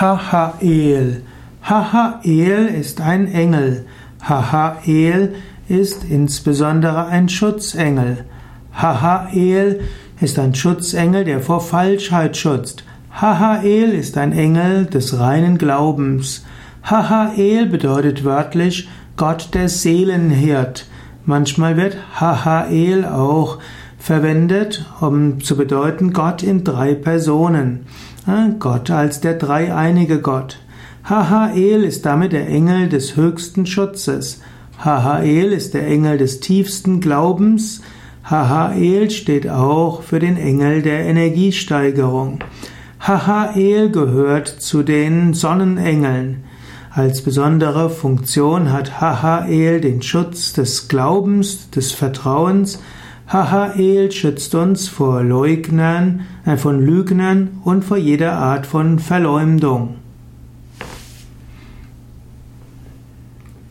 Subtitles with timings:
[0.00, 1.22] Hahael.
[1.62, 3.86] Hahael ist ein Engel.
[4.20, 5.36] Hahael
[5.68, 8.24] ist insbesondere ein Schutzengel.
[8.72, 9.82] Hahael
[10.20, 12.82] ist ein Schutzengel, der vor Falschheit schützt.
[13.12, 16.44] Hahael ist ein Engel des reinen Glaubens.
[16.82, 20.88] Hahael bedeutet wörtlich Gott der Seelenhirt.
[21.24, 23.60] Manchmal wird Hahael auch
[24.04, 27.86] verwendet, um zu bedeuten Gott in drei Personen.
[28.58, 30.58] Gott als der dreieinige Gott.
[31.04, 34.42] Hahael ist damit der Engel des höchsten Schutzes.
[34.76, 37.80] Hahael ist der Engel des tiefsten Glaubens.
[38.24, 42.40] Hahael steht auch für den Engel der Energiesteigerung.
[43.00, 46.44] Hahael gehört zu den Sonnenengeln.
[46.90, 52.80] Als besondere Funktion hat Hahael den Schutz des Glaubens, des Vertrauens,
[53.26, 59.96] Hahael schützt uns vor Leugnern, äh, von Lügnern und vor jeder Art von Verleumdung.